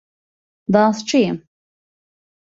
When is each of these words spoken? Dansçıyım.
Dansçıyım. 0.73 1.37